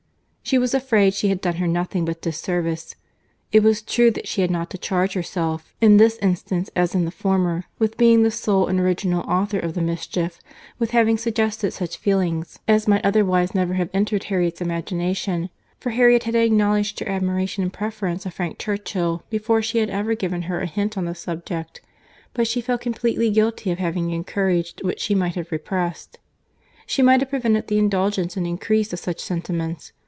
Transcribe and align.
—She 0.43 0.57
was 0.57 0.73
afraid 0.73 1.13
she 1.13 1.29
had 1.29 1.39
done 1.39 1.55
her 1.57 1.67
nothing 1.67 2.03
but 2.03 2.21
disservice.—It 2.21 3.63
was 3.63 3.81
true 3.81 4.11
that 4.11 4.27
she 4.27 4.41
had 4.41 4.51
not 4.51 4.69
to 4.71 4.77
charge 4.77 5.13
herself, 5.13 5.73
in 5.79 5.95
this 5.95 6.17
instance 6.17 6.69
as 6.75 6.93
in 6.93 7.05
the 7.05 7.11
former, 7.11 7.63
with 7.79 7.95
being 7.95 8.23
the 8.23 8.31
sole 8.31 8.67
and 8.67 8.77
original 8.77 9.21
author 9.29 9.59
of 9.59 9.75
the 9.75 9.81
mischief; 9.81 10.41
with 10.77 10.91
having 10.91 11.17
suggested 11.17 11.71
such 11.71 11.95
feelings 11.95 12.59
as 12.67 12.85
might 12.85 13.05
otherwise 13.05 13.55
never 13.55 13.75
have 13.75 13.89
entered 13.93 14.25
Harriet's 14.25 14.59
imagination; 14.59 15.49
for 15.79 15.91
Harriet 15.91 16.23
had 16.23 16.35
acknowledged 16.35 16.99
her 16.99 17.07
admiration 17.07 17.63
and 17.63 17.71
preference 17.71 18.25
of 18.25 18.33
Frank 18.33 18.59
Churchill 18.59 19.23
before 19.29 19.61
she 19.61 19.77
had 19.77 19.89
ever 19.89 20.15
given 20.15 20.41
her 20.41 20.59
a 20.59 20.65
hint 20.65 20.97
on 20.97 21.05
the 21.05 21.15
subject; 21.15 21.79
but 22.33 22.45
she 22.45 22.59
felt 22.59 22.81
completely 22.81 23.29
guilty 23.29 23.71
of 23.71 23.77
having 23.79 24.11
encouraged 24.11 24.83
what 24.83 24.99
she 24.99 25.15
might 25.15 25.35
have 25.35 25.49
repressed. 25.49 26.19
She 26.85 27.01
might 27.01 27.21
have 27.21 27.29
prevented 27.29 27.67
the 27.67 27.79
indulgence 27.79 28.35
and 28.35 28.45
increase 28.45 28.91
of 28.91 28.99
such 28.99 29.21
sentiments. 29.21 29.93